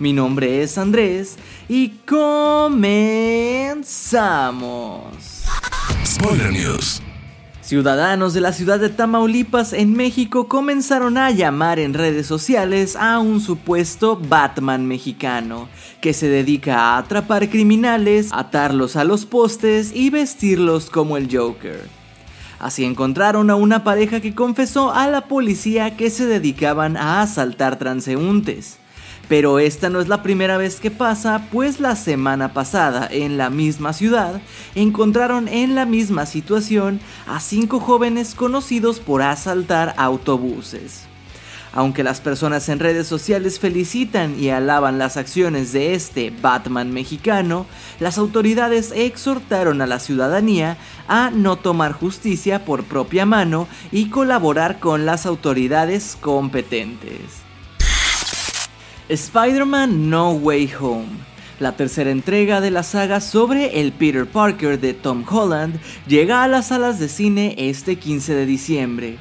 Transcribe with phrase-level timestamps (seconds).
[0.00, 1.36] Mi nombre es Andrés
[1.68, 3.02] y comenzamos.
[6.06, 7.02] Spoiler News.
[7.60, 13.18] Ciudadanos de la ciudad de Tamaulipas en México comenzaron a llamar en redes sociales a
[13.18, 15.68] un supuesto Batman mexicano,
[16.00, 21.88] que se dedica a atrapar criminales, atarlos a los postes y vestirlos como el Joker.
[22.60, 27.80] Así encontraron a una pareja que confesó a la policía que se dedicaban a asaltar
[27.80, 28.78] transeúntes.
[29.28, 33.50] Pero esta no es la primera vez que pasa, pues la semana pasada en la
[33.50, 34.40] misma ciudad
[34.74, 41.08] encontraron en la misma situación a cinco jóvenes conocidos por asaltar autobuses.
[41.74, 47.66] Aunque las personas en redes sociales felicitan y alaban las acciones de este Batman mexicano,
[48.00, 54.80] las autoridades exhortaron a la ciudadanía a no tomar justicia por propia mano y colaborar
[54.80, 57.47] con las autoridades competentes.
[59.08, 61.08] Spider-Man No Way Home.
[61.60, 66.48] La tercera entrega de la saga sobre el Peter Parker de Tom Holland llega a
[66.48, 69.16] las salas de cine este 15 de diciembre.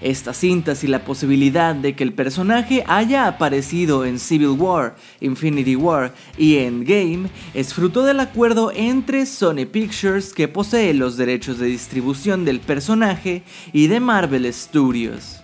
[0.00, 5.76] Estas cintas y la posibilidad de que el personaje haya aparecido en Civil War, Infinity
[5.76, 11.66] War y Endgame es fruto del acuerdo entre Sony Pictures que posee los derechos de
[11.66, 15.39] distribución del personaje y de Marvel Studios.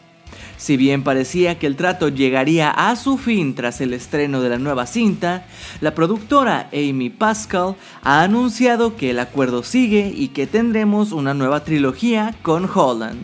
[0.59, 4.59] Si bien parecía que el trato llegaría a su fin tras el estreno de la
[4.59, 5.47] nueva cinta,
[5.83, 11.63] la productora Amy Pascal ha anunciado que el acuerdo sigue y que tendremos una nueva
[11.63, 13.21] trilogía con Holland.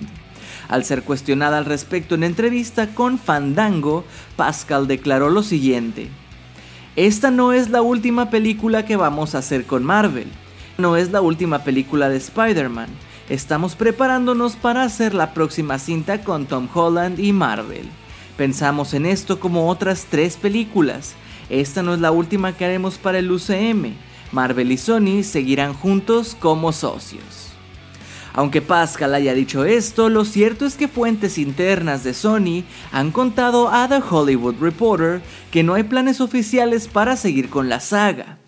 [0.69, 4.04] Al ser cuestionada al respecto en entrevista con Fandango,
[4.37, 6.09] Pascal declaró lo siguiente.
[6.97, 10.28] Esta no es la última película que vamos a hacer con Marvel.
[10.76, 12.88] No es la última película de Spider-Man
[13.28, 17.88] Estamos preparándonos para hacer la próxima cinta con Tom Holland y Marvel.
[18.37, 21.15] Pensamos en esto como otras tres películas.
[21.49, 23.94] Esta no es la última que haremos para el UCM.
[24.33, 27.50] Marvel y Sony seguirán juntos como socios.
[28.34, 33.69] Aunque Pascal haya dicho esto, lo cierto es que fuentes internas de Sony han contado
[33.69, 38.39] a The Hollywood Reporter que no hay planes oficiales para seguir con la saga.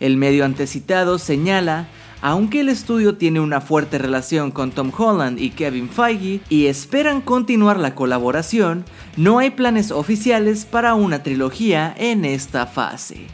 [0.00, 1.88] El medio antecitado señala
[2.22, 7.20] aunque el estudio tiene una fuerte relación con Tom Holland y Kevin Feige y esperan
[7.20, 8.84] continuar la colaboración,
[9.16, 13.26] no hay planes oficiales para una trilogía en esta fase.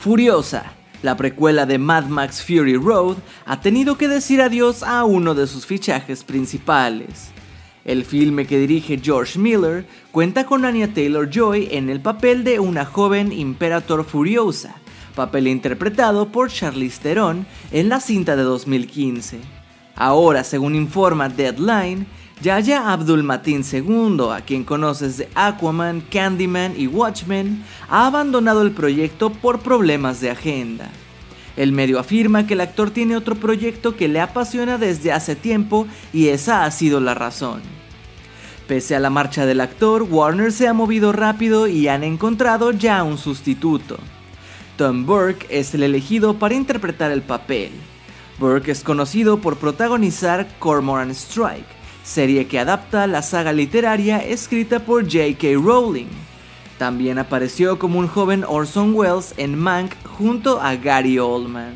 [0.00, 5.34] Furiosa, la precuela de Mad Max Fury Road ha tenido que decir adiós a uno
[5.34, 7.30] de sus fichajes principales.
[7.84, 12.58] El filme que dirige George Miller cuenta con Anya Taylor Joy en el papel de
[12.58, 14.74] una joven Imperator Furiosa,
[15.18, 19.40] papel interpretado por Charlize Theron en la cinta de 2015.
[19.96, 22.06] Ahora, según informa Deadline,
[22.40, 28.70] Yaya Abdul Matin II, a quien conoces de Aquaman, Candyman y Watchmen, ha abandonado el
[28.70, 30.88] proyecto por problemas de agenda.
[31.56, 35.88] El medio afirma que el actor tiene otro proyecto que le apasiona desde hace tiempo
[36.12, 37.60] y esa ha sido la razón.
[38.68, 43.02] Pese a la marcha del actor, Warner se ha movido rápido y han encontrado ya
[43.02, 43.98] un sustituto.
[44.78, 47.72] Tom Burke es el elegido para interpretar el papel.
[48.38, 51.66] Burke es conocido por protagonizar Cormoran Strike,
[52.04, 55.48] serie que adapta la saga literaria escrita por J.K.
[55.60, 56.06] Rowling.
[56.78, 61.74] También apareció como un joven Orson Welles en Mank junto a Gary Oldman.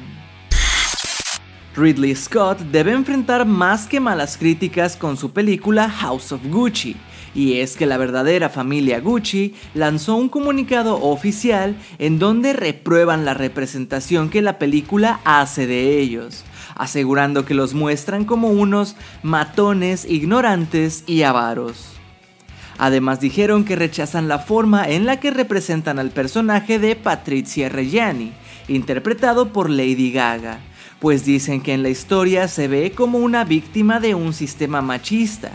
[1.74, 6.94] Ridley Scott debe enfrentar más que malas críticas con su película House of Gucci,
[7.34, 13.34] y es que la verdadera familia Gucci lanzó un comunicado oficial en donde reprueban la
[13.34, 16.44] representación que la película hace de ellos,
[16.76, 21.92] asegurando que los muestran como unos matones ignorantes y avaros.
[22.78, 28.32] Además dijeron que rechazan la forma en la que representan al personaje de Patricia Reggiani,
[28.68, 30.58] interpretado por Lady Gaga,
[30.98, 35.52] pues dicen que en la historia se ve como una víctima de un sistema machista,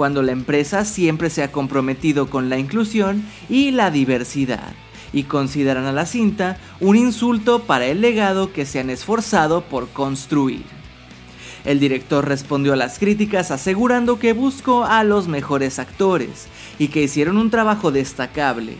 [0.00, 4.72] cuando la empresa siempre se ha comprometido con la inclusión y la diversidad,
[5.12, 9.90] y consideran a la cinta un insulto para el legado que se han esforzado por
[9.90, 10.64] construir.
[11.66, 16.46] El director respondió a las críticas asegurando que buscó a los mejores actores
[16.78, 18.78] y que hicieron un trabajo destacable.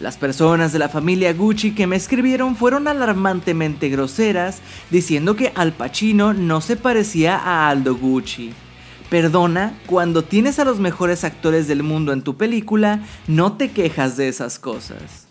[0.00, 4.58] Las personas de la familia Gucci que me escribieron fueron alarmantemente groseras,
[4.90, 8.65] diciendo que Al Pacino no se parecía a Aldo Gucci.
[9.10, 14.16] Perdona, cuando tienes a los mejores actores del mundo en tu película, no te quejas
[14.16, 15.26] de esas cosas.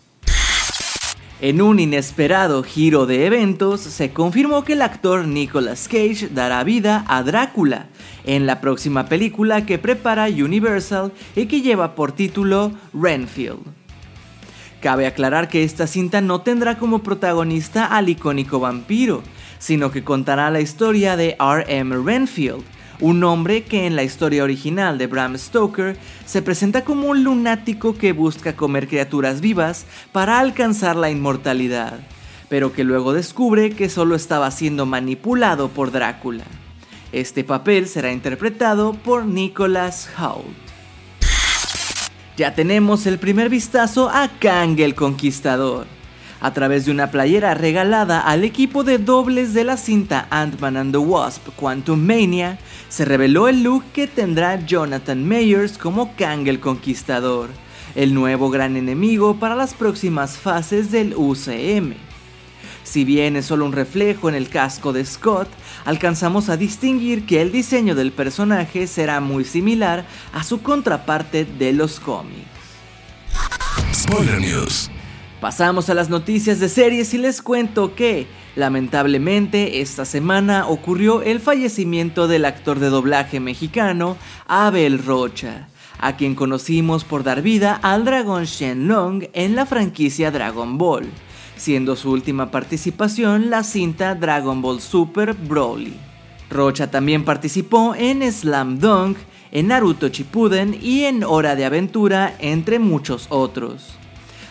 [1.42, 7.04] En un inesperado giro de eventos, se confirmó que el actor Nicolas Cage dará vida
[7.08, 7.88] a Drácula
[8.24, 13.60] en la próxima película que prepara Universal y que lleva por título Renfield.
[14.80, 19.22] Cabe aclarar que esta cinta no tendrá como protagonista al icónico vampiro,
[19.58, 21.96] sino que contará la historia de R.M.
[22.02, 22.64] Renfield,
[23.00, 27.96] un hombre que en la historia original de Bram Stoker se presenta como un lunático
[27.96, 31.98] que busca comer criaturas vivas para alcanzar la inmortalidad,
[32.48, 36.44] pero que luego descubre que solo estaba siendo manipulado por Drácula.
[37.12, 40.56] Este papel será interpretado por Nicholas Hoult.
[42.36, 45.95] Ya tenemos el primer vistazo a Kang el Conquistador
[46.40, 50.92] a través de una playera regalada al equipo de dobles de la cinta Ant-Man and
[50.92, 56.60] the Wasp Quantum Mania, se reveló el look que tendrá Jonathan Mayers como Kang el
[56.60, 57.50] Conquistador,
[57.94, 61.94] el nuevo gran enemigo para las próximas fases del UCM.
[62.84, 65.48] Si bien es solo un reflejo en el casco de Scott,
[65.84, 71.72] alcanzamos a distinguir que el diseño del personaje será muy similar a su contraparte de
[71.72, 72.46] los cómics.
[73.92, 74.88] Spoiler News.
[75.46, 78.26] Pasamos a las noticias de series y les cuento que,
[78.56, 84.16] lamentablemente, esta semana ocurrió el fallecimiento del actor de doblaje mexicano
[84.48, 85.68] Abel Rocha,
[86.00, 91.06] a quien conocimos por dar vida al dragón Shenlong en la franquicia Dragon Ball,
[91.56, 95.94] siendo su última participación la cinta Dragon Ball Super Broly.
[96.50, 99.16] Rocha también participó en Slam Dunk,
[99.52, 103.96] en Naruto Shippuden y en Hora de Aventura, entre muchos otros.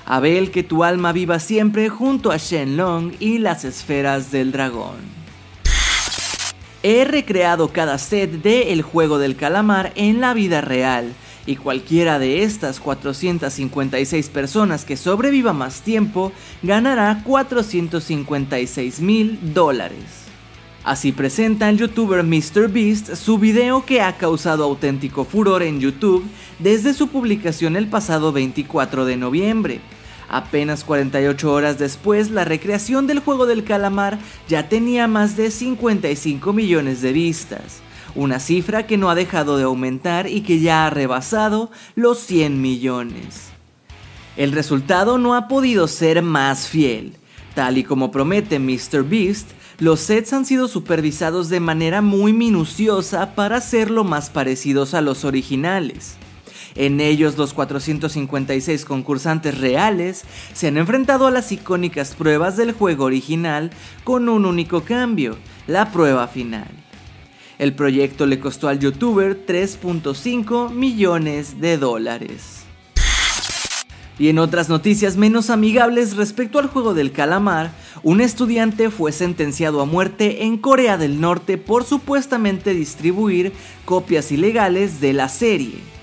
[0.06, 5.16] Abel, que tu alma viva siempre junto a Shenlong y las esferas del dragón.
[6.84, 11.14] He recreado cada set de El juego del calamar en la vida real,
[11.48, 16.32] y cualquiera de estas 456 personas que sobreviva más tiempo
[16.64, 20.26] ganará 456 mil dólares.
[20.84, 26.24] Así presenta el youtuber MrBeast su video que ha causado auténtico furor en YouTube
[26.60, 29.82] desde su publicación el pasado 24 de noviembre.
[30.30, 34.18] Apenas 48 horas después, la recreación del juego del calamar
[34.48, 37.82] ya tenía más de 55 millones de vistas,
[38.16, 42.62] una cifra que no ha dejado de aumentar y que ya ha rebasado los 100
[42.62, 43.50] millones.
[44.38, 47.14] El resultado no ha podido ser más fiel.
[47.54, 53.58] Tal y como promete MrBeast, los sets han sido supervisados de manera muy minuciosa para
[53.58, 56.18] hacerlo más parecidos a los originales.
[56.76, 63.06] En ellos los 456 concursantes reales se han enfrentado a las icónicas pruebas del juego
[63.06, 63.72] original
[64.04, 65.38] con un único cambio,
[65.68, 66.68] la prueba final.
[67.58, 72.64] El proyecto le costó al youtuber 3.5 millones de dólares.
[74.20, 77.72] Y en otras noticias menos amigables respecto al juego del calamar,
[78.04, 83.54] un estudiante fue sentenciado a muerte en Corea del Norte por supuestamente distribuir
[83.86, 85.95] copias ilegales de la serie.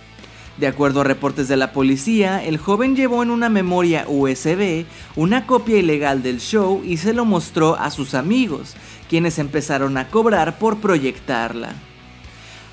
[0.58, 4.84] De acuerdo a reportes de la policía, el joven llevó en una memoria USB
[5.16, 8.74] una copia ilegal del show y se lo mostró a sus amigos,
[9.08, 11.72] quienes empezaron a cobrar por proyectarla.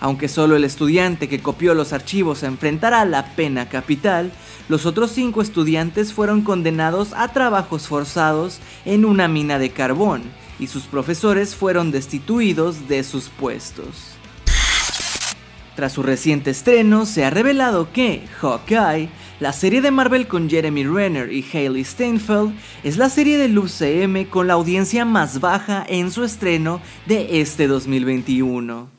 [0.01, 4.31] Aunque solo el estudiante que copió los archivos enfrentará la pena capital,
[4.67, 10.23] los otros cinco estudiantes fueron condenados a trabajos forzados en una mina de carbón
[10.59, 14.18] y sus profesores fueron destituidos de sus puestos.
[15.79, 19.07] Tras su reciente estreno, se ha revelado que Hawkeye,
[19.39, 22.51] la serie de Marvel con Jeremy Renner y Hailey Steinfeld,
[22.83, 27.67] es la serie del UCM con la audiencia más baja en su estreno de este
[27.67, 28.89] 2021.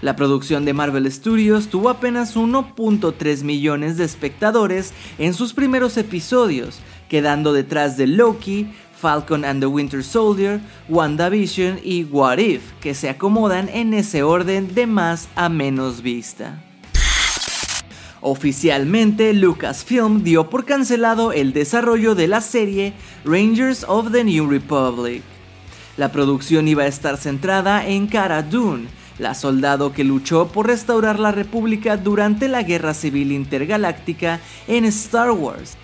[0.00, 6.80] La producción de Marvel Studios tuvo apenas 1.3 millones de espectadores en sus primeros episodios,
[7.10, 8.72] quedando detrás de Loki,
[9.04, 14.74] Falcon and the Winter Soldier, WandaVision y What If, que se acomodan en ese orden
[14.74, 16.64] de más a menos vista.
[18.22, 22.94] Oficialmente, Lucasfilm dio por cancelado el desarrollo de la serie
[23.26, 25.22] Rangers of the New Republic.
[25.98, 28.86] La producción iba a estar centrada en Cara Dune,
[29.18, 35.30] la soldado que luchó por restaurar la República durante la Guerra Civil Intergaláctica en Star
[35.30, 35.76] Wars,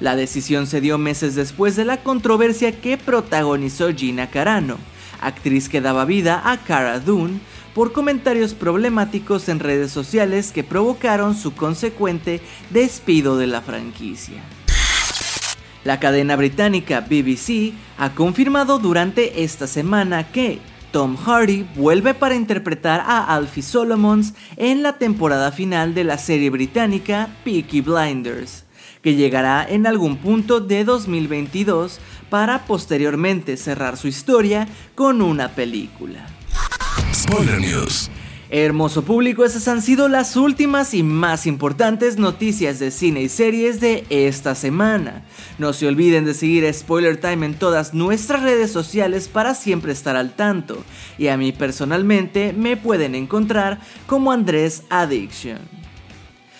[0.00, 4.78] la decisión se dio meses después de la controversia que protagonizó Gina Carano,
[5.20, 7.40] actriz que daba vida a Cara Dune,
[7.74, 12.40] por comentarios problemáticos en redes sociales que provocaron su consecuente
[12.70, 14.42] despido de la franquicia.
[15.84, 20.58] La cadena británica BBC ha confirmado durante esta semana que
[20.90, 26.50] Tom Hardy vuelve para interpretar a Alfie Solomons en la temporada final de la serie
[26.50, 28.64] británica Peaky Blinders,
[29.02, 36.26] que llegará en algún punto de 2022 para posteriormente cerrar su historia con una película.
[37.12, 38.10] Spoiler News.
[38.52, 43.80] Hermoso público, esas han sido las últimas y más importantes noticias de cine y series
[43.80, 45.22] de esta semana.
[45.58, 50.16] No se olviden de seguir Spoiler Time en todas nuestras redes sociales para siempre estar
[50.16, 50.82] al tanto.
[51.16, 53.78] Y a mí personalmente me pueden encontrar
[54.08, 55.79] como Andrés Addiction.